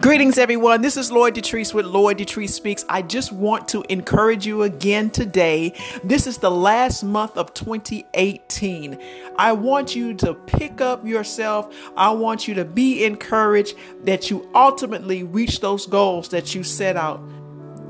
[0.00, 0.80] Greetings, everyone.
[0.80, 2.86] This is Lloyd Detrice with Lloyd Detrice Speaks.
[2.88, 5.74] I just want to encourage you again today.
[6.02, 8.98] This is the last month of 2018.
[9.36, 11.76] I want you to pick up yourself.
[11.98, 16.96] I want you to be encouraged that you ultimately reach those goals that you set
[16.96, 17.22] out.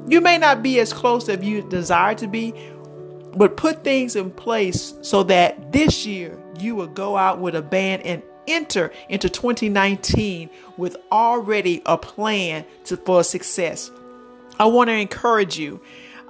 [0.09, 2.53] You may not be as close as you desire to be,
[3.37, 7.63] but put things in place so that this year you will go out with a
[7.63, 8.21] band and
[8.53, 13.91] enter into 2019 with already a plan to, for success.
[14.59, 15.81] I want to encourage you.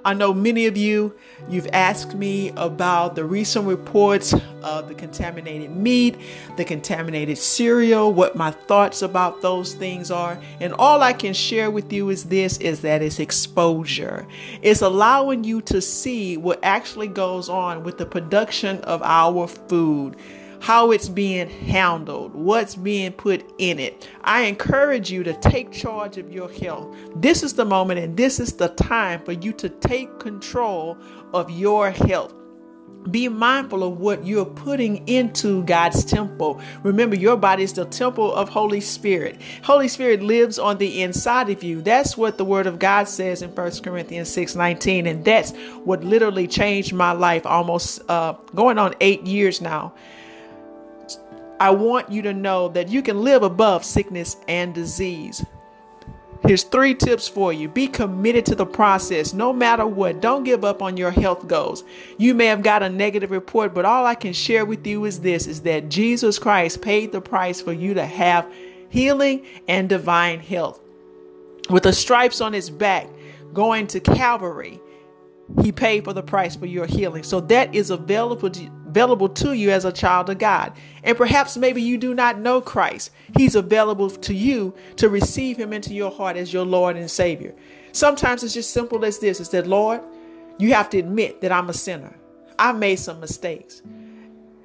[0.03, 1.13] I know many of you,
[1.47, 6.17] you've asked me about the recent reports of the contaminated meat,
[6.57, 10.41] the contaminated cereal, what my thoughts about those things are.
[10.59, 14.25] And all I can share with you is this is that it's exposure.
[14.63, 20.15] It's allowing you to see what actually goes on with the production of our food
[20.61, 24.07] how it's being handled, what's being put in it.
[24.23, 26.95] I encourage you to take charge of your health.
[27.15, 30.97] This is the moment and this is the time for you to take control
[31.33, 32.35] of your health.
[33.09, 36.61] Be mindful of what you're putting into God's temple.
[36.83, 39.41] Remember, your body is the temple of Holy Spirit.
[39.63, 41.81] Holy Spirit lives on the inside of you.
[41.81, 45.07] That's what the Word of God says in 1 Corinthians 6 19.
[45.07, 45.51] And that's
[45.83, 49.95] what literally changed my life almost uh, going on eight years now.
[51.61, 55.45] I want you to know that you can live above sickness and disease.
[56.43, 57.69] Here's three tips for you.
[57.69, 60.21] Be committed to the process no matter what.
[60.21, 61.83] Don't give up on your health goals.
[62.17, 65.19] You may have got a negative report, but all I can share with you is
[65.19, 68.51] this is that Jesus Christ paid the price for you to have
[68.89, 70.81] healing and divine health.
[71.69, 73.07] With the stripes on his back,
[73.53, 74.81] going to Calvary,
[75.61, 77.21] he paid for the price for your healing.
[77.21, 80.73] So that is available to, available to you as a child of God.
[81.03, 83.11] And perhaps maybe you do not know Christ.
[83.37, 87.53] He's available to you to receive him into your heart as your Lord and Savior.
[87.91, 89.39] Sometimes it's just simple as this.
[89.39, 90.01] It's that, Lord,
[90.59, 92.15] you have to admit that I'm a sinner.
[92.59, 93.81] I've made some mistakes.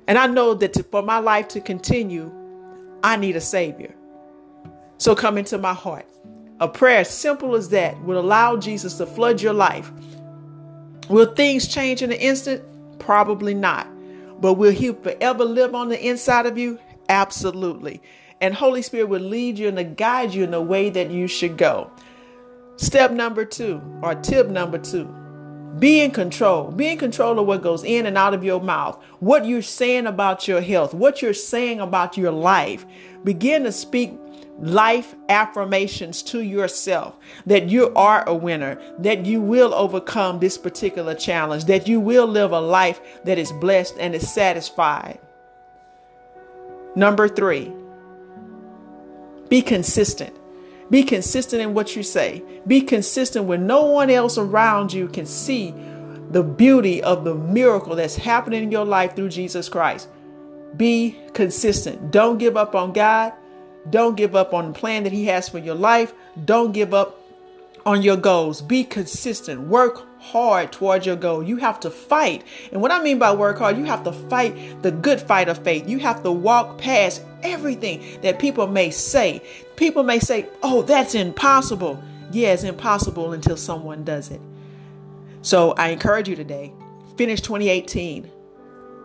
[0.06, 2.32] And I know that to, for my life to continue,
[3.02, 3.94] I need a Savior.
[4.98, 6.06] So come into my heart.
[6.60, 9.90] A prayer as simple as that will allow Jesus to flood your life
[11.08, 12.64] Will things change in an instant?
[12.98, 13.86] Probably not.
[14.40, 16.78] But will He forever live on the inside of you?
[17.08, 18.02] Absolutely.
[18.40, 21.56] And Holy Spirit will lead you and guide you in the way that you should
[21.56, 21.90] go.
[22.76, 25.08] Step number two, or tip number two,
[25.78, 26.70] be in control.
[26.70, 30.06] Be in control of what goes in and out of your mouth, what you're saying
[30.06, 32.86] about your health, what you're saying about your life.
[33.24, 34.12] Begin to speak
[34.58, 41.14] life affirmations to yourself that you are a winner, that you will overcome this particular
[41.14, 45.18] challenge, that you will live a life that is blessed and is satisfied.
[46.94, 47.72] Number three,
[49.48, 50.34] be consistent.
[50.90, 52.42] Be consistent in what you say.
[52.66, 55.74] Be consistent when no one else around you can see
[56.30, 60.08] the beauty of the miracle that's happening in your life through Jesus Christ.
[60.76, 62.10] Be consistent.
[62.10, 63.32] Don't give up on God.
[63.90, 66.12] Don't give up on the plan that He has for your life.
[66.44, 67.20] Don't give up
[67.84, 68.60] on your goals.
[68.60, 69.60] Be consistent.
[69.62, 71.42] Work hard towards your goal.
[71.42, 72.42] You have to fight.
[72.72, 75.62] And what I mean by work hard, you have to fight the good fight of
[75.62, 75.88] faith.
[75.88, 79.40] You have to walk past everything that people may say.
[79.76, 82.02] People may say, oh, that's impossible.
[82.32, 84.40] Yeah, it's impossible until someone does it.
[85.42, 86.72] So I encourage you today
[87.16, 88.30] finish 2018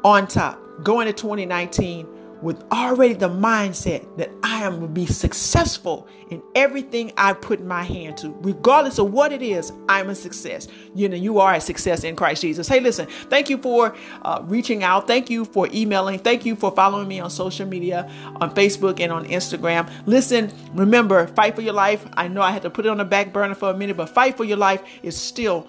[0.03, 2.07] on top, go into 2019
[2.41, 4.31] with already the mindset that
[4.61, 9.33] I am to be successful in everything I put my hand to, regardless of what
[9.33, 10.67] it is, I'm a success.
[10.93, 12.67] You know, you are a success in Christ Jesus.
[12.67, 15.07] Hey, listen, thank you for uh, reaching out.
[15.07, 16.19] Thank you for emailing.
[16.19, 19.91] Thank you for following me on social media, on Facebook and on Instagram.
[20.05, 22.05] Listen, remember, fight for your life.
[22.13, 24.09] I know I had to put it on the back burner for a minute, but
[24.09, 25.67] fight for your life is still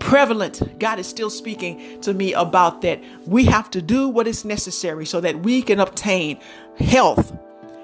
[0.00, 0.78] prevalent.
[0.78, 3.02] God is still speaking to me about that.
[3.26, 6.38] We have to do what is necessary so that we can obtain
[6.78, 7.32] health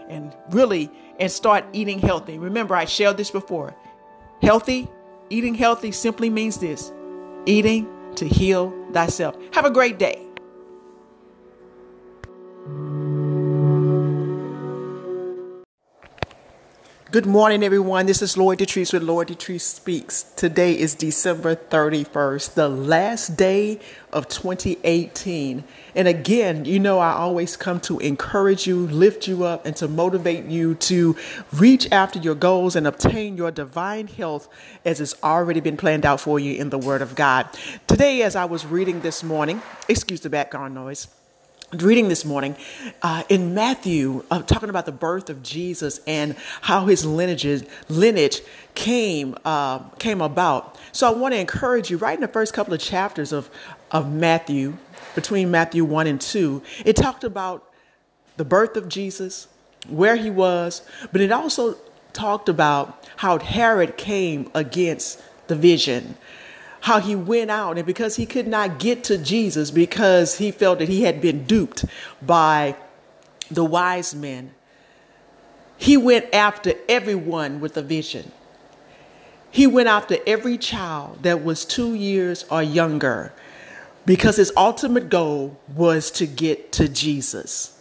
[0.08, 2.38] and really and start eating healthy.
[2.38, 3.74] Remember, I shared this before.
[4.42, 4.88] Healthy,
[5.30, 6.92] eating healthy simply means this
[7.46, 9.36] eating to heal thyself.
[9.54, 10.27] Have a great day.
[17.10, 18.04] Good morning, everyone.
[18.04, 20.24] This is Lloyd Detrice with Lloyd Detrice Speaks.
[20.36, 23.80] Today is December 31st, the last day
[24.12, 25.64] of 2018.
[25.94, 29.88] And again, you know, I always come to encourage you, lift you up, and to
[29.88, 31.16] motivate you to
[31.50, 34.46] reach after your goals and obtain your divine health
[34.84, 37.48] as it's already been planned out for you in the Word of God.
[37.86, 41.08] Today, as I was reading this morning, excuse the background noise.
[41.72, 42.56] Reading this morning
[43.02, 48.40] uh, in Matthew, uh, talking about the birth of Jesus and how his lineage lineage
[48.74, 50.78] came uh, came about.
[50.92, 51.98] So I want to encourage you.
[51.98, 53.50] Right in the first couple of chapters of
[53.90, 54.78] of Matthew,
[55.14, 57.64] between Matthew one and two, it talked about
[58.36, 59.48] the birth of Jesus,
[59.88, 60.82] where he was,
[61.12, 61.76] but it also
[62.12, 66.16] talked about how Herod came against the vision
[66.80, 70.78] how he went out and because he could not get to Jesus because he felt
[70.78, 71.84] that he had been duped
[72.22, 72.76] by
[73.50, 74.54] the wise men,
[75.76, 78.32] he went after everyone with a vision.
[79.50, 83.32] He went after every child that was two years or younger
[84.04, 87.78] because his ultimate goal was to get to Jesus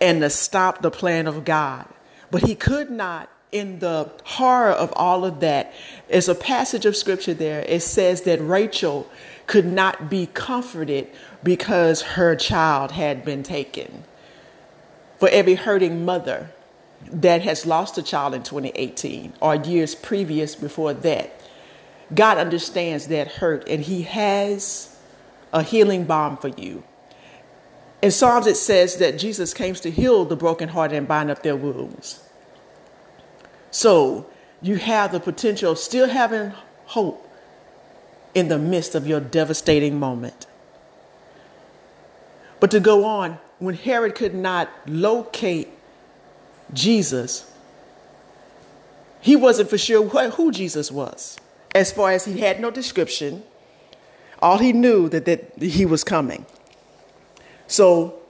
[0.00, 1.86] and to stop the plan of God.
[2.30, 5.72] But he could not in the horror of all of that
[6.08, 7.64] is a passage of scripture there.
[7.68, 9.08] It says that Rachel
[9.46, 11.08] could not be comforted
[11.44, 14.04] because her child had been taken.
[15.20, 16.50] For every hurting mother
[17.06, 21.40] that has lost a child in 2018 or years previous before that,
[22.12, 24.98] God understands that hurt and He has
[25.52, 26.82] a healing balm for you.
[28.02, 31.56] In Psalms, it says that Jesus came to heal the brokenhearted and bind up their
[31.56, 32.20] wounds.
[33.74, 34.26] So
[34.62, 36.52] you have the potential of still having
[36.84, 37.28] hope
[38.32, 40.46] in the midst of your devastating moment.
[42.60, 45.70] But to go on, when Herod could not locate
[46.72, 47.52] Jesus,
[49.20, 51.36] he wasn't for sure what, who Jesus was.
[51.74, 53.42] As far as he had no description,
[54.38, 56.46] all he knew that, that he was coming.
[57.66, 58.20] So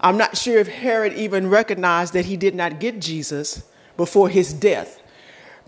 [0.00, 3.62] I'm not sure if Herod even recognized that he did not get Jesus
[3.96, 5.02] before his death.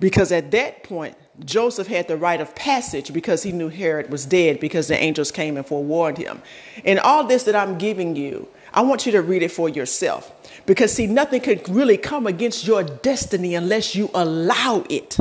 [0.00, 4.26] Because at that point, Joseph had the right of passage because he knew Herod was
[4.26, 6.42] dead because the angels came and forewarned him.
[6.84, 10.32] And all this that I'm giving you, I want you to read it for yourself.
[10.66, 15.16] Because, see, nothing could really come against your destiny unless you allow it.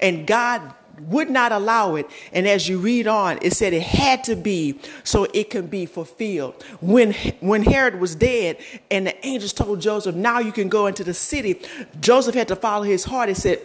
[0.00, 2.08] And God would not allow it.
[2.32, 5.86] And as you read on, it said it had to be so it can be
[5.86, 6.62] fulfilled.
[6.80, 8.58] When, when Herod was dead
[8.90, 11.60] and the angels told Joseph, now you can go into the city,
[12.00, 13.28] Joseph had to follow his heart.
[13.28, 13.60] He said,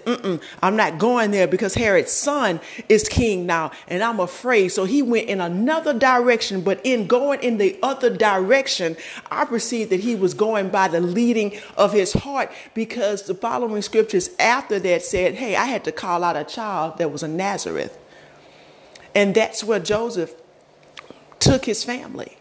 [0.62, 4.70] I'm not going there because Herod's son is king now and I'm afraid.
[4.70, 8.98] So he went in another direction, but in going in the other direction,
[9.31, 13.81] I perceived that he was going by the leading of his heart because the following
[13.81, 17.30] scriptures after that said, hey, I had to call out a child that was was
[17.30, 17.98] in Nazareth.
[19.13, 20.33] And that's where Joseph
[21.39, 22.38] took his family.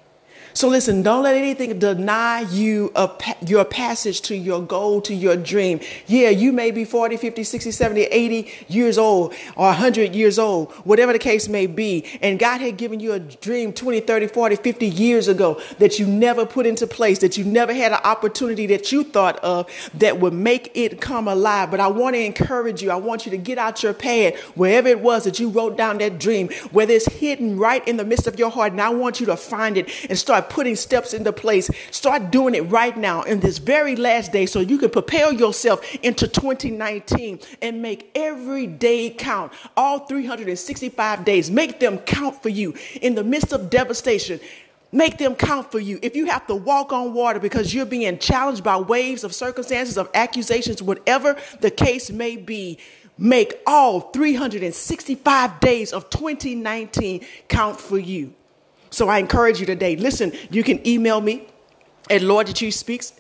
[0.55, 3.11] So listen, don't let anything deny you a,
[3.47, 5.81] your passage to your goal, to your dream.
[6.07, 10.73] Yeah, you may be 40, 50, 60, 70, 80 years old or 100 years old,
[10.85, 12.05] whatever the case may be.
[12.21, 16.07] And God had given you a dream 20, 30, 40, 50 years ago that you
[16.07, 20.19] never put into place, that you never had an opportunity that you thought of that
[20.19, 21.71] would make it come alive.
[21.71, 22.91] But I want to encourage you.
[22.91, 25.99] I want you to get out your pad, wherever it was that you wrote down
[25.99, 28.73] that dream, whether it's hidden right in the midst of your heart.
[28.73, 31.71] And I want you to find it and start putting steps into place.
[31.91, 35.85] Start doing it right now in this very last day so you can prepare yourself
[36.03, 39.53] into 2019 and make every day count.
[39.77, 44.41] All 365 days, make them count for you in the midst of devastation.
[44.91, 45.99] Make them count for you.
[46.01, 49.99] If you have to walk on water because you're being challenged by waves of circumstances,
[49.99, 52.79] of accusations, whatever the case may be,
[53.19, 58.33] make all 365 days of 2019 count for you.
[58.91, 59.97] So I encourage you today.
[59.97, 61.47] Listen, you can email me
[62.11, 63.13] at Lloyd Detrice Speaks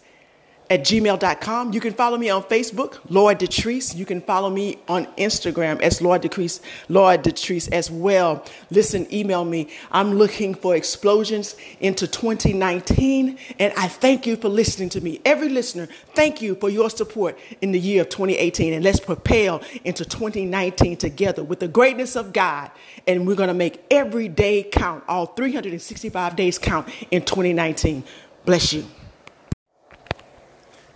[0.70, 1.72] at gmail.com.
[1.72, 3.96] You can follow me on Facebook, Lloyd Detrice.
[3.96, 8.44] You can follow me on Instagram as Lloyd Detrice, Lloyd Detrice as well.
[8.70, 9.68] Listen, email me.
[9.90, 13.38] I'm looking for explosions into 2019.
[13.58, 15.20] And I thank you for listening to me.
[15.24, 18.74] Every listener, thank you for your support in the year of 2018.
[18.74, 22.70] And let's propel into 2019 together with the greatness of God.
[23.06, 28.04] And we're going to make every day count, all 365 days count in 2019.
[28.44, 28.84] Bless you.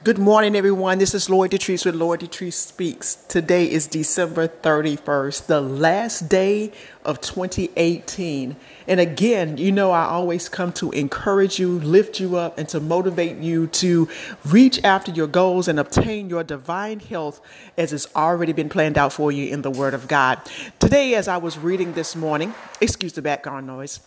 [0.05, 0.99] Good morning, everyone.
[0.99, 3.15] This is Lloyd Detrice with Lloyd Detrice Speaks.
[3.15, 6.73] Today is December 31st, the last day
[7.05, 8.57] of 2018.
[8.89, 12.81] And again, you know, I always come to encourage you, lift you up, and to
[12.81, 14.09] motivate you to
[14.45, 17.41] reach after your goals and obtain your divine health
[17.79, 20.41] as it's already been planned out for you in the Word of God.
[20.81, 24.01] Today, as I was reading this morning, excuse the background noise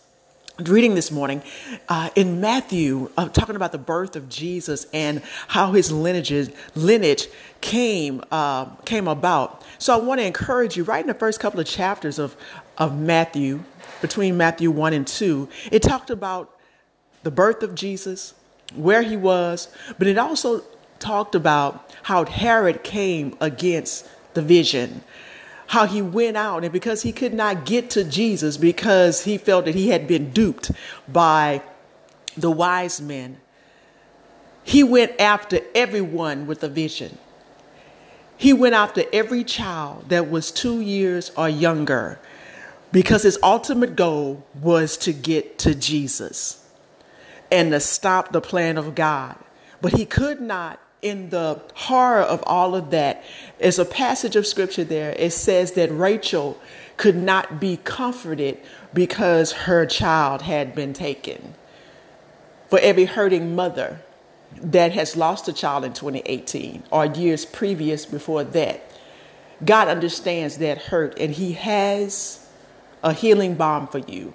[0.58, 1.42] reading this morning
[1.88, 7.28] uh, in Matthew, uh, talking about the birth of Jesus and how his lineage lineage
[7.60, 9.62] came uh, came about.
[9.78, 10.84] So I want to encourage you.
[10.84, 12.36] Right in the first couple of chapters of
[12.78, 13.64] of Matthew,
[14.00, 16.56] between Matthew one and two, it talked about
[17.22, 18.34] the birth of Jesus,
[18.74, 20.62] where he was, but it also
[20.98, 25.02] talked about how Herod came against the vision.
[25.68, 29.64] How he went out, and because he could not get to Jesus because he felt
[29.64, 30.70] that he had been duped
[31.08, 31.62] by
[32.36, 33.38] the wise men,
[34.62, 37.18] he went after everyone with a vision.
[38.36, 42.18] He went after every child that was two years or younger
[42.92, 46.64] because his ultimate goal was to get to Jesus
[47.50, 49.36] and to stop the plan of God.
[49.80, 53.24] But he could not, in the horror of all of that,
[53.58, 55.14] there's a passage of scripture there.
[55.18, 56.58] It says that Rachel
[56.96, 58.58] could not be comforted
[58.92, 61.54] because her child had been taken.
[62.68, 64.00] For every hurting mother,
[64.60, 68.82] that has lost a child in 2018 or years previous before that.
[69.64, 72.48] God understands that hurt and He has
[73.02, 74.34] a healing balm for you.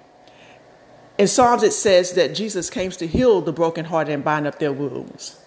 [1.18, 4.72] In Psalms, it says that Jesus came to heal the brokenhearted and bind up their
[4.72, 5.41] wounds.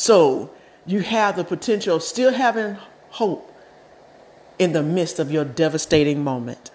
[0.00, 0.48] So
[0.86, 2.78] you have the potential of still having
[3.10, 3.54] hope
[4.58, 6.70] in the midst of your devastating moment.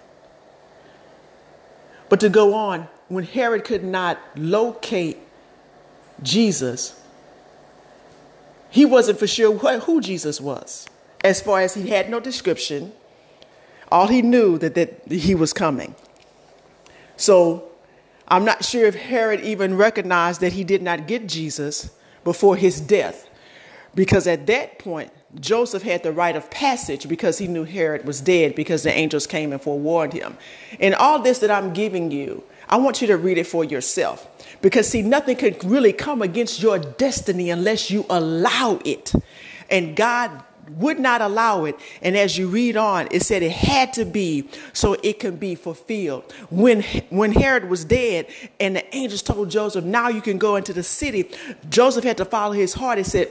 [2.08, 5.17] But to go on, when Herod could not locate
[6.22, 7.01] Jesus,
[8.70, 10.88] he wasn't for sure what, who Jesus was.
[11.24, 12.94] As far as he had no description,
[13.91, 15.96] all he knew that, that he was coming.
[17.17, 17.70] So
[18.27, 21.89] I'm not sure if Herod even recognized that he did not get Jesus
[22.25, 23.29] before his death,
[23.96, 28.20] because at that point, Joseph had the right of passage because he knew Herod was
[28.20, 30.38] dead because the angels came and forewarned him.
[30.79, 34.27] And all this that I'm giving you, I want you to read it for yourself.
[34.62, 39.13] Because, see, nothing can really come against your destiny unless you allow it.
[39.70, 41.79] And God would not allow it.
[42.01, 45.55] And as you read on, it said it had to be so it can be
[45.55, 46.31] fulfilled.
[46.50, 48.27] When, when Herod was dead
[48.60, 51.29] and the angels told Joseph, now you can go into the city,
[51.69, 52.98] Joseph had to follow his heart.
[52.98, 53.29] He said,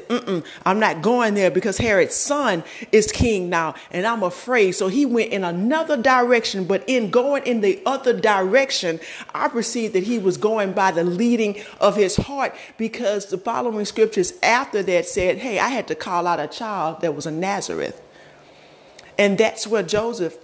[0.65, 4.73] I'm not going there because Herod's son is king now and I'm afraid.
[4.73, 9.01] So he went in another direction, but in going in the other direction,
[9.35, 13.85] I perceived that he was going by the leading of his heart because the following
[13.85, 17.33] scriptures after that said, hey, I had to call out a child that was was
[17.33, 18.01] in Nazareth.
[19.19, 20.37] And that's where Joseph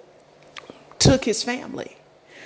[0.98, 1.96] took his family.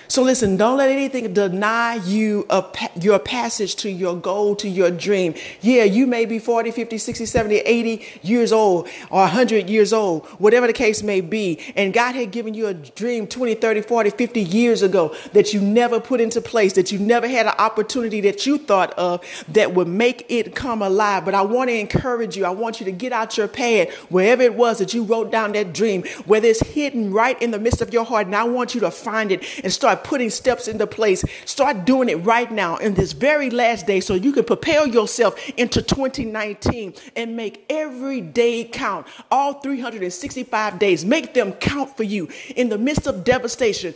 [0.08, 2.64] So listen, don't let anything deny you a,
[3.00, 5.34] your passage to your goal, to your dream.
[5.60, 10.26] Yeah, you may be 40, 50, 60, 70, 80 years old or 100 years old,
[10.38, 11.60] whatever the case may be.
[11.74, 15.60] And God had given you a dream 20, 30, 40, 50 years ago that you
[15.60, 19.74] never put into place, that you never had an opportunity that you thought of that
[19.74, 21.24] would make it come alive.
[21.24, 22.44] But I want to encourage you.
[22.44, 25.52] I want you to get out your pad, wherever it was that you wrote down
[25.52, 28.26] that dream, whether it's hidden right in the midst of your heart.
[28.26, 31.24] And I want you to find it and start start putting steps into place.
[31.44, 35.38] Start doing it right now in this very last day so you can prepare yourself
[35.56, 39.06] into 2019 and make every day count.
[39.30, 43.94] All 365 days, make them count for you in the midst of devastation.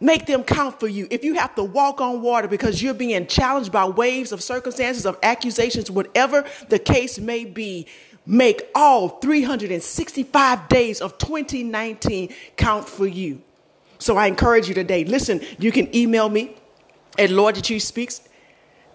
[0.00, 1.08] Make them count for you.
[1.10, 5.06] If you have to walk on water because you're being challenged by waves of circumstances,
[5.06, 7.86] of accusations, whatever the case may be,
[8.24, 13.42] make all 365 days of 2019 count for you.
[13.98, 15.04] So I encourage you today.
[15.04, 16.54] Listen, you can email me
[17.18, 18.20] at Lloyd Detrice Speaks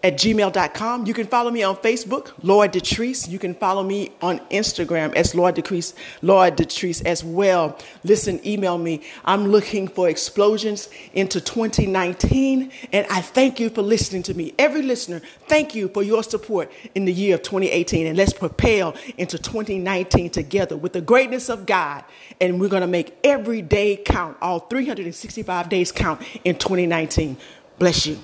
[0.03, 1.07] at gmail.com.
[1.07, 3.29] You can follow me on Facebook, Lloyd Detrice.
[3.29, 7.79] You can follow me on Instagram as Lloyd Detrice, Lloyd Detrice as well.
[8.03, 9.01] Listen, email me.
[9.23, 12.71] I'm looking for explosions into 2019.
[12.91, 14.53] And I thank you for listening to me.
[14.59, 18.05] Every listener, thank you for your support in the year of 2018.
[18.05, 22.03] And let's propel into 2019 together with the greatness of God.
[22.41, 27.37] And we're going to make every day count, all 365 days count in 2019.
[27.79, 28.19] Bless you.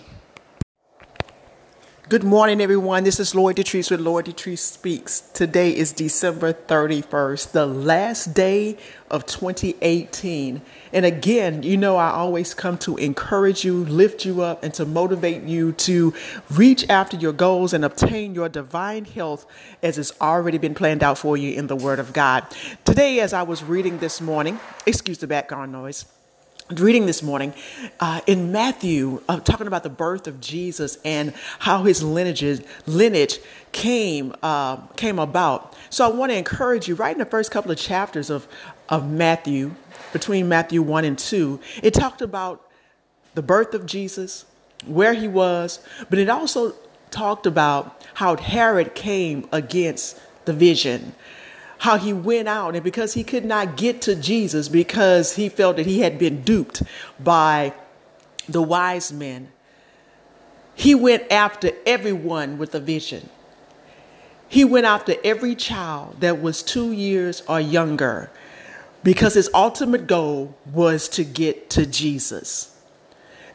[2.10, 3.04] Good morning, everyone.
[3.04, 5.22] This is Lloyd Detrice with Lloyd Detrice Speaks.
[5.22, 8.78] Today is December 31st, the last day
[9.12, 10.60] of 2018.
[10.92, 14.88] And again, you know, I always come to encourage you, lift you up, and to
[14.88, 16.16] motivate you to
[16.50, 19.46] reach after your goals and obtain your divine health
[19.84, 22.44] as it's already been planned out for you in the Word of God.
[22.86, 26.06] Today, as I was reading this morning, excuse the background noise
[26.78, 27.54] reading this morning
[28.00, 33.40] uh, in Matthew, uh, talking about the birth of Jesus and how his lineage lineage
[33.72, 35.76] came uh, came about.
[35.90, 36.96] So I want to encourage you.
[36.96, 38.48] Right in the first couple of chapters of
[38.88, 39.74] of Matthew,
[40.14, 42.66] between Matthew one and two, it talked about
[43.34, 44.46] the birth of Jesus,
[44.86, 46.74] where he was, but it also
[47.10, 51.16] talked about how Herod came against the vision
[51.80, 55.78] how he went out and because he could not get to Jesus because he felt
[55.78, 56.84] that he had been duped
[57.20, 57.74] by
[58.48, 59.50] the wise men,
[60.76, 63.30] He went after everyone with a vision.
[64.48, 68.32] He went after every child that was two years or younger
[69.04, 72.76] because his ultimate goal was to get to Jesus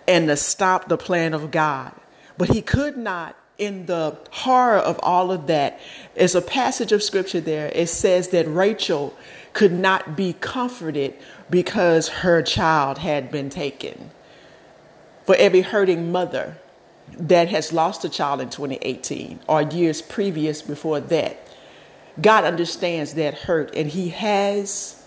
[0.06, 1.92] and to stop the plan of God.
[2.38, 5.80] But he could not, in the horror of all of that,
[6.14, 7.70] there's a passage of scripture there.
[7.74, 9.16] It says that Rachel
[9.52, 11.14] could not be comforted
[11.48, 14.10] because her child had been taken.
[15.24, 16.58] For every hurting mother
[17.16, 21.38] that has lost a child in 2018 or years previous before that,
[22.20, 25.02] God understands that hurt and He has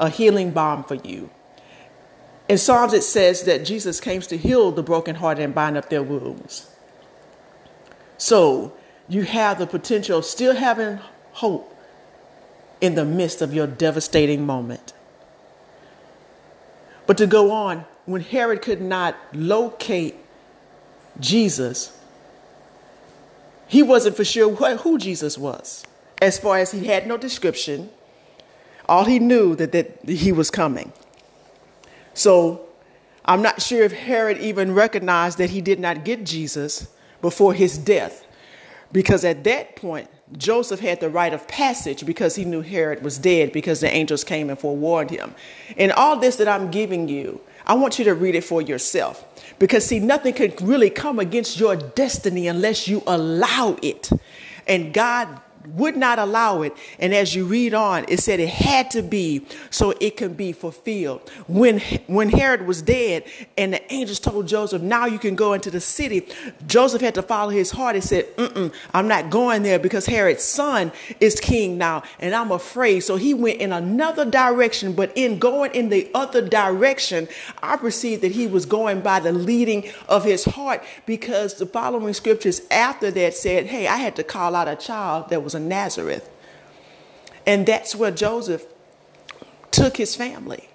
[0.00, 1.30] a healing balm for you.
[2.48, 6.02] In Psalms, it says that Jesus came to heal the brokenhearted and bind up their
[6.02, 6.73] wounds.
[8.18, 8.72] So
[9.08, 10.98] you have the potential of still having
[11.32, 11.70] hope
[12.80, 14.92] in the midst of your devastating moment.
[17.06, 20.16] But to go on, when Herod could not locate
[21.20, 21.98] Jesus,
[23.66, 25.84] he wasn't for sure who Jesus was.
[26.20, 27.90] As far as he had no description,
[28.88, 30.92] all he knew that, that he was coming.
[32.14, 32.66] So
[33.24, 36.88] I'm not sure if Herod even recognized that he did not get Jesus
[37.24, 38.26] before his death,
[38.92, 43.16] because at that point, Joseph had the right of passage because he knew Herod was
[43.16, 45.34] dead because the angels came and forewarned him.
[45.78, 49.24] And all this that I'm giving you, I want you to read it for yourself.
[49.58, 54.10] Because, see, nothing can really come against your destiny unless you allow it.
[54.66, 56.76] And God would not allow it.
[56.98, 60.52] And as you read on, it said it had to be so it can be
[60.52, 61.28] fulfilled.
[61.48, 63.24] When, when Herod was dead
[63.56, 66.28] and the angels told Joseph, now you can go into the city,
[66.66, 67.94] Joseph had to follow his heart.
[67.94, 68.26] He said,
[68.92, 73.00] I'm not going there because Herod's son is king now and I'm afraid.
[73.00, 77.28] So he went in another direction, but in going in the other direction,
[77.62, 82.14] I perceived that he was going by the leading of his heart because the following
[82.14, 85.62] scriptures after that said, hey, I had to call out a child that was was
[85.62, 86.28] Nazareth.
[87.46, 88.66] And that's where Joseph
[89.70, 90.68] took his family.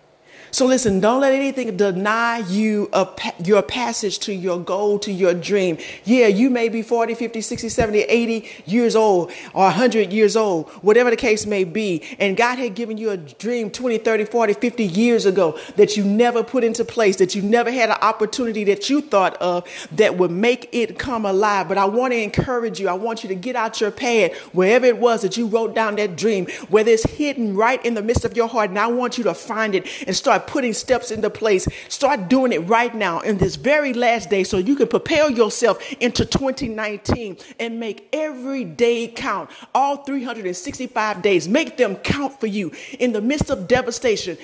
[0.51, 3.07] So listen, don't let anything deny you a,
[3.43, 5.77] your passage to your goal, to your dream.
[6.05, 10.69] Yeah, you may be 40, 50, 60, 70, 80 years old or 100 years old,
[10.81, 12.03] whatever the case may be.
[12.17, 16.03] And God had given you a dream 20, 30, 40, 50 years ago that you
[16.03, 20.17] never put into place, that you never had an opportunity that you thought of that
[20.17, 21.67] would make it come alive.
[21.67, 22.89] But I want to encourage you.
[22.89, 25.95] I want you to get out your pad, wherever it was that you wrote down
[25.97, 28.69] that dream, whether it's hidden right in the midst of your heart.
[28.69, 31.67] And I want you to find it and start start putting steps into place.
[31.89, 35.81] Start doing it right now in this very last day so you can prepare yourself
[35.99, 39.49] into 2019 and make every day count.
[39.75, 44.37] All 365 days, make them count for you in the midst of devastation.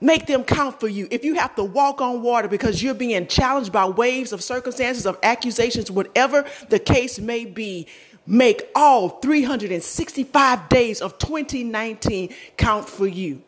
[0.00, 1.08] Make them count for you.
[1.10, 5.04] If you have to walk on water because you're being challenged by waves of circumstances,
[5.04, 7.86] of accusations, whatever the case may be,
[8.26, 13.42] make all 365 days of 2019 count for you.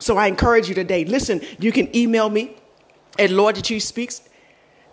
[0.00, 1.04] So I encourage you today.
[1.04, 2.56] Listen, you can email me
[3.18, 4.22] at Lloyd Detrice Speaks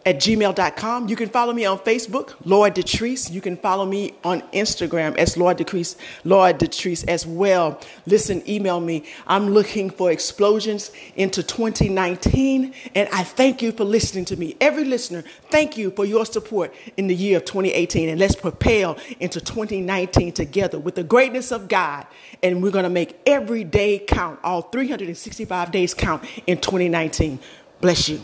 [0.08, 1.10] at gmail.com.
[1.10, 3.30] You can follow me on Facebook, Lloyd Detrice.
[3.30, 7.78] You can follow me on Instagram as Lloyd Detrice, Lloyd Detrice as well.
[8.06, 9.04] Listen, email me.
[9.28, 12.74] I'm looking for explosions into 2019.
[12.96, 14.56] And I thank you for listening to me.
[14.62, 18.08] Every listener, thank you for your support in the year of 2018.
[18.08, 22.08] And let's prepare into 2019 together with the greatness of God.
[22.41, 27.39] And we're going to make every day count, all 365 days count in 2019.
[27.82, 28.22] Bless you.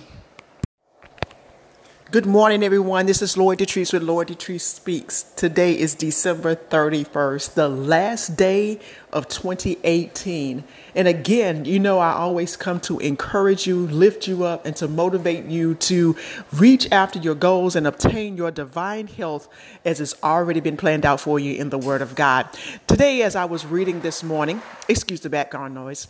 [2.13, 3.07] Good morning, everyone.
[3.07, 5.23] This is Lloyd Detrice with Lloyd Detrice Speaks.
[5.35, 8.79] Today is December 31st, the last day
[9.11, 10.63] of 2018.
[10.93, 14.87] And again, you know, I always come to encourage you, lift you up, and to
[14.87, 16.15] motivate you to
[16.51, 19.49] reach after your goals and obtain your divine health
[19.83, 22.47] as it's already been planned out for you in the Word of God.
[22.85, 26.07] Today, as I was reading this morning, excuse the background noise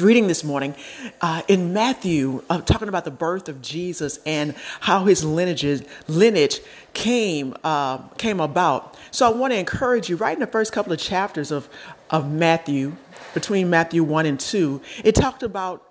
[0.00, 0.74] reading this morning
[1.20, 6.60] uh, in Matthew, uh, talking about the birth of Jesus and how his lineage lineage
[6.94, 8.96] came uh, came about.
[9.10, 10.16] So I want to encourage you.
[10.16, 11.68] Right in the first couple of chapters of
[12.10, 12.96] of Matthew,
[13.34, 15.86] between Matthew one and two, it talked about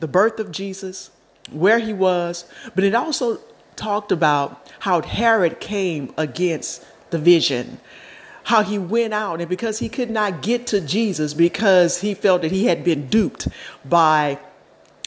[0.00, 1.10] the birth of Jesus,
[1.50, 2.44] where he was,
[2.74, 3.40] but it also
[3.74, 7.80] talked about how Herod came against the vision
[8.46, 12.42] how he went out and because he could not get to Jesus because he felt
[12.42, 13.48] that he had been duped
[13.84, 14.38] by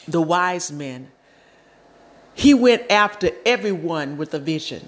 [0.06, 1.10] the wise men,
[2.34, 4.86] he went after everyone with a vision.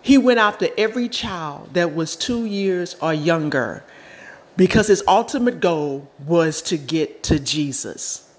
[0.00, 3.82] He went after every child that was two years or younger
[4.56, 8.32] because his ultimate goal was to get to Jesus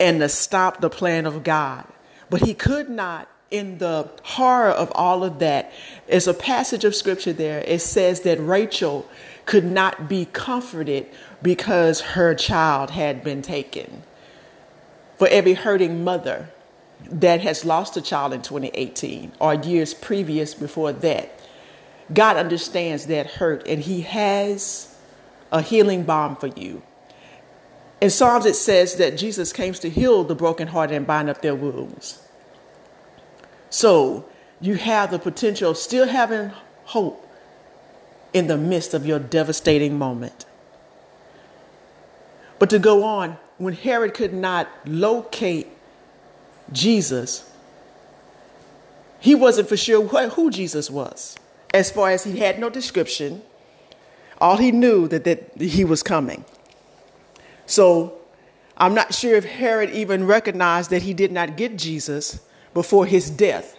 [0.00, 1.86] and to stop the plan of God.
[2.30, 5.72] But he could not in the horror of all of that
[6.06, 7.60] is a passage of scripture there.
[7.66, 9.08] It says that Rachel
[9.46, 11.06] could not be comforted
[11.42, 14.02] because her child had been taken.
[15.16, 16.50] For every hurting mother
[17.10, 21.40] that has lost a child in 2018 or years previous before that,
[22.12, 24.94] God understands that hurt and He has
[25.50, 26.82] a healing balm for you.
[28.00, 31.54] In Psalms, it says that Jesus came to heal the brokenhearted and bind up their
[31.54, 32.27] wounds.
[33.70, 34.24] So
[34.60, 36.52] you have the potential of still having
[36.84, 37.24] hope
[38.32, 40.44] in the midst of your devastating moment.
[42.58, 45.68] But to go on, when Herod could not locate
[46.72, 47.50] Jesus,
[49.20, 51.36] he wasn't for sure who Jesus was.
[51.74, 53.42] As far as he had no description,
[54.40, 56.44] all he knew that, that he was coming.
[57.66, 58.18] So
[58.76, 62.40] I'm not sure if Herod even recognized that he did not get Jesus
[62.78, 63.76] before his death,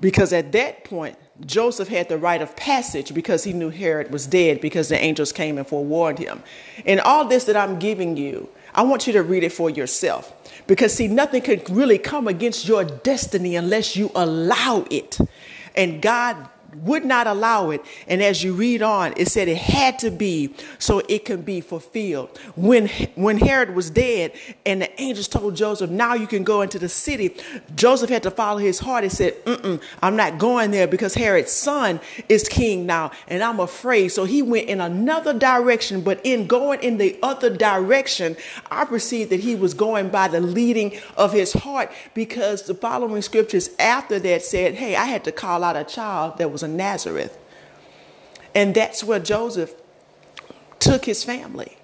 [0.00, 1.16] because at that point,
[1.46, 5.30] Joseph had the right of passage because he knew Herod was dead because the angels
[5.30, 6.42] came and forewarned him.
[6.84, 10.32] And all this that I'm giving you, I want you to read it for yourself.
[10.66, 15.16] Because, see, nothing can really come against your destiny unless you allow it.
[15.76, 16.36] And God
[16.76, 17.84] would not allow it.
[18.08, 21.60] And as you read on, it said it had to be so it can be
[21.60, 22.36] fulfilled.
[22.56, 24.32] When, when Herod was dead
[24.66, 27.36] and the angels told Joseph, now you can go into the city,
[27.74, 29.04] Joseph had to follow his heart.
[29.04, 29.34] He said,
[30.02, 34.08] I'm not going there because Herod's son is king now and I'm afraid.
[34.08, 38.36] So he went in another direction, but in going in the other direction,
[38.70, 43.22] I perceived that he was going by the leading of his heart because the following
[43.22, 46.70] scriptures after that said, hey, I had to call out a child that was of
[46.70, 47.38] Nazareth.
[48.54, 49.74] And that's where Joseph
[50.78, 51.76] took his family.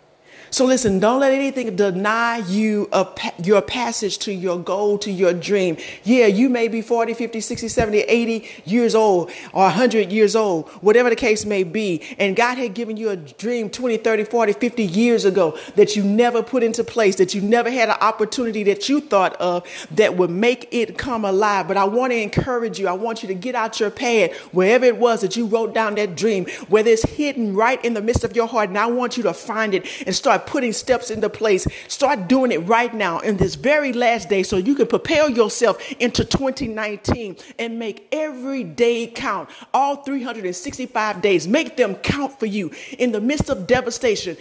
[0.52, 3.06] So listen, don't let anything deny you a,
[3.42, 5.76] your passage to your goal, to your dream.
[6.02, 10.68] Yeah, you may be 40, 50, 60, 70, 80 years old or 100 years old,
[10.80, 12.02] whatever the case may be.
[12.18, 16.02] And God had given you a dream 20, 30, 40, 50 years ago that you
[16.02, 20.16] never put into place, that you never had an opportunity that you thought of that
[20.16, 21.68] would make it come alive.
[21.68, 22.88] But I want to encourage you.
[22.88, 25.94] I want you to get out your pad, wherever it was that you wrote down
[25.94, 28.68] that dream, whether it's hidden right in the midst of your heart.
[28.68, 31.66] And I want you to find it and start start putting steps into place.
[31.88, 35.78] Start doing it right now in this very last day so you can prepare yourself
[36.00, 39.50] into 2019 and make every day count.
[39.74, 44.36] All 365 days, make them count for you in the midst of devastation.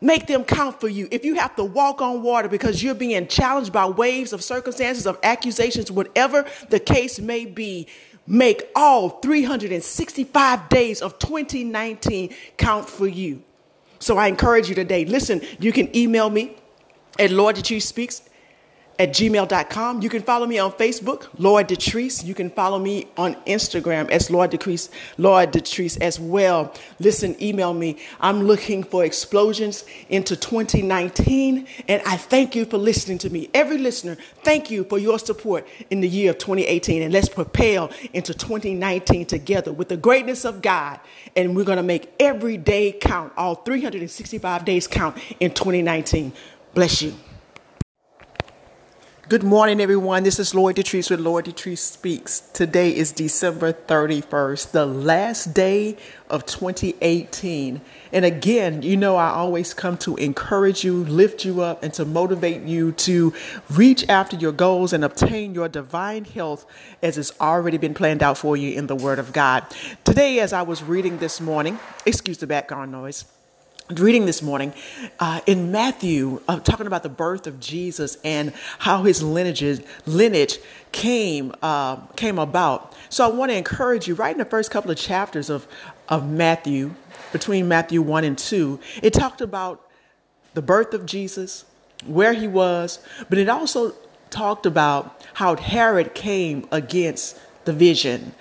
[0.00, 1.06] Make them count for you.
[1.10, 5.06] If you have to walk on water because you're being challenged by waves of circumstances,
[5.06, 7.86] of accusations, whatever the case may be,
[8.26, 13.42] make all 365 days of 2019 count for you.
[14.02, 15.04] So I encourage you today.
[15.04, 16.56] Listen, you can email me
[17.20, 18.22] at Lloyd Detrice Speaks
[18.98, 20.02] at gmail.com.
[20.02, 22.24] You can follow me on Facebook, Lloyd Detrice.
[22.24, 26.72] You can follow me on Instagram as Lloyd Detrice, Lloyd Detrice as well.
[27.00, 27.98] Listen, email me.
[28.20, 33.48] I'm looking for explosions into 2019, and I thank you for listening to me.
[33.54, 37.90] Every listener, thank you for your support in the year of 2018, and let's propel
[38.12, 41.00] into 2019 together with the greatness of God,
[41.34, 46.32] and we're going to make every day count, all 365 days count in 2019.
[46.74, 47.14] Bless you.
[49.32, 50.24] Good morning, everyone.
[50.24, 52.40] This is Lloyd Detrice with Lloyd Detrice Speaks.
[52.52, 55.96] Today is December 31st, the last day
[56.28, 57.80] of 2018.
[58.12, 62.04] And again, you know, I always come to encourage you, lift you up, and to
[62.04, 63.32] motivate you to
[63.70, 66.66] reach after your goals and obtain your divine health
[67.02, 69.64] as it's already been planned out for you in the Word of God.
[70.04, 73.24] Today, as I was reading this morning, excuse the background noise
[73.90, 74.72] reading this morning
[75.18, 80.58] uh, in Matthew, uh, talking about the birth of Jesus and how his lineage lineage
[80.92, 82.94] came uh, came about.
[83.08, 84.14] So I want to encourage you.
[84.14, 85.66] Right in the first couple of chapters of
[86.08, 86.94] of Matthew,
[87.32, 89.88] between Matthew one and two, it talked about
[90.54, 91.64] the birth of Jesus,
[92.06, 93.94] where he was, but it also
[94.30, 98.34] talked about how Herod came against the vision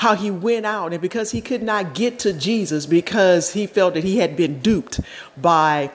[0.00, 3.92] how he went out and because he could not get to Jesus because he felt
[3.92, 4.98] that he had been duped
[5.36, 5.90] by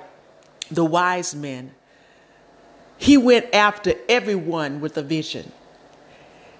[0.70, 1.74] the wise men,
[3.00, 5.52] he went after everyone with a vision.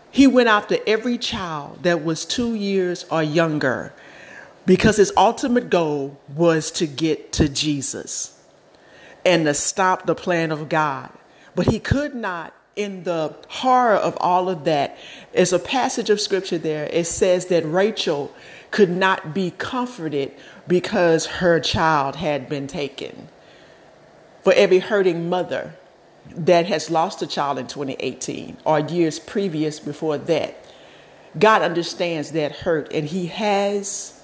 [0.10, 3.94] He went after every child that was two years or younger
[4.66, 8.42] because his ultimate goal was to get to Jesus
[9.24, 11.12] and to stop the plan of God.
[11.54, 14.98] But he could not in the horror of all of that
[15.34, 16.90] is a passage of scripture there.
[16.92, 18.34] It says that Rachel
[18.72, 20.34] could not be comforted
[20.68, 23.30] because her child had been taken.
[24.44, 25.76] For every hurting mother
[26.30, 30.58] that has lost a child in 2018 or years previous before that,
[31.40, 34.22] God understands that hurt and He has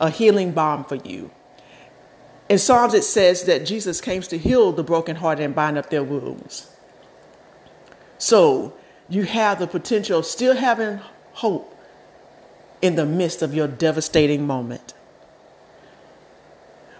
[0.00, 1.30] a healing balm for you.
[2.48, 6.02] In Psalms, it says that Jesus came to heal the brokenhearted and bind up their
[6.02, 6.70] wounds.
[8.18, 8.74] So
[9.08, 11.00] you have the potential of still having
[11.32, 11.74] hope
[12.82, 14.94] in the midst of your devastating moment.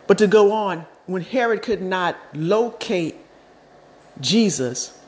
[0.07, 3.16] But to go on, when Herod could not locate
[4.20, 4.98] Jesus,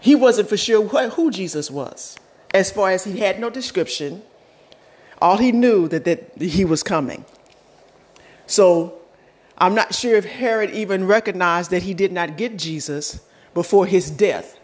[0.00, 2.16] he wasn't for sure what, who Jesus was.
[2.52, 4.22] As far as he had no description,
[5.20, 7.24] all he knew that, that he was coming.
[8.46, 8.98] So
[9.58, 13.20] I'm not sure if Herod even recognized that he did not get Jesus
[13.54, 14.58] before his death,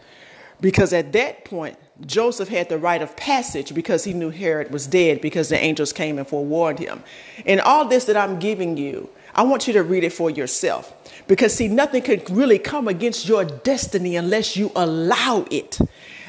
[0.61, 4.87] because at that point, Joseph had the right of passage because he knew Herod was
[4.87, 7.03] dead because the angels came and forewarned him.
[7.47, 10.93] And all this that I'm giving you, I want you to read it for yourself.
[11.27, 15.79] Because, see, nothing can really come against your destiny unless you allow it.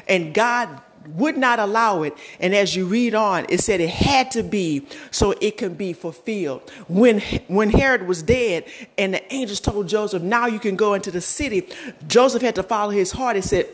[0.08, 0.80] And God
[1.14, 2.14] would not allow it.
[2.40, 5.92] And as you read on, it said it had to be so it can be
[5.92, 6.68] fulfilled.
[6.88, 8.64] When, when Herod was dead
[8.96, 11.68] and the angels told Joseph, now you can go into the city,
[12.06, 13.66] Joseph had to follow his heart and said,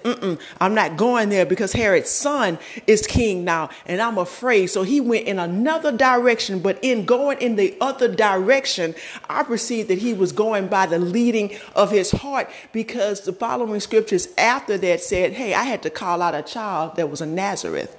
[0.61, 4.67] I'm not going there because Herod's son is king now and I'm afraid.
[4.67, 8.95] So he went in another direction, but in going in the other direction,
[9.29, 13.81] I perceived that he was going by the leading of his heart because the following
[13.81, 17.31] scriptures after that said, hey, I had to call out a child that was of
[17.31, 17.97] Nazareth.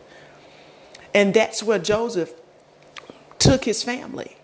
[1.13, 2.33] And that's where Joseph
[3.39, 4.37] took his family.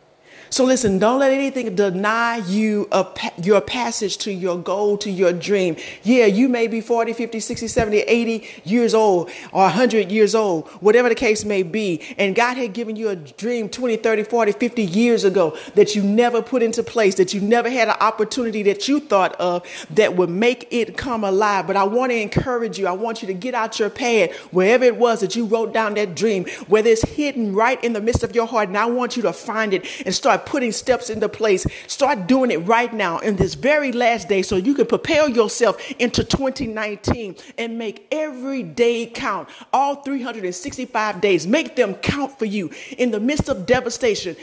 [0.51, 3.07] So listen, don't let anything deny you a,
[3.41, 5.77] your passage to your goal, to your dream.
[6.03, 10.67] Yeah, you may be 40, 50, 60, 70, 80 years old or 100 years old,
[10.81, 12.01] whatever the case may be.
[12.17, 16.03] And God had given you a dream 20, 30, 40, 50 years ago that you
[16.03, 20.17] never put into place, that you never had an opportunity that you thought of that
[20.17, 21.65] would make it come alive.
[21.65, 22.87] But I want to encourage you.
[22.87, 25.93] I want you to get out your pad, wherever it was that you wrote down
[25.93, 28.67] that dream, whether it's hidden right in the midst of your heart.
[28.67, 31.65] And I want you to find it and start putting steps into place.
[31.88, 35.80] Start doing it right now in this very last day so you can prepare yourself
[35.99, 39.49] into 2019 and make every day count.
[39.73, 44.36] All 365 days, make them count for you in the midst of devastation.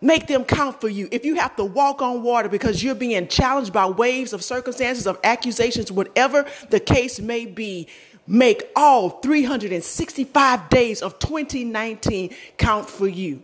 [0.00, 1.08] Make them count for you.
[1.10, 5.06] If you have to walk on water because you're being challenged by waves of circumstances,
[5.06, 7.88] of accusations, whatever the case may be,
[8.26, 13.42] make all 365 days of 2019 count for you.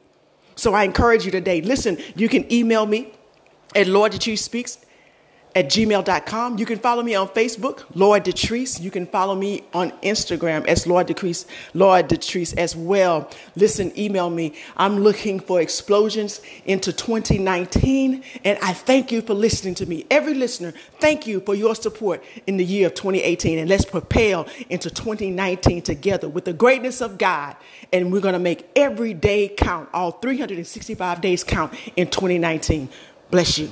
[0.61, 1.62] So I encourage you today.
[1.62, 3.11] Listen, you can email me
[3.75, 4.77] at Lloyd Detrice Speaks
[5.55, 6.59] at gmail.com.
[6.59, 8.81] You can follow me on Facebook, Lloyd Detrice.
[8.81, 13.29] You can follow me on Instagram as Lloyd Detrice, Lloyd Detrice as well.
[13.57, 14.55] Listen, email me.
[14.77, 18.23] I'm looking for explosions into 2019.
[18.45, 20.07] And I thank you for listening to me.
[20.11, 23.59] Every listener, thank you for your support in the year of 2018.
[23.59, 27.57] And let's propel into 2019 together with the greatness of God.
[27.93, 32.89] And we're going to make every day count, all 365 days count in 2019.
[33.31, 33.71] Bless you.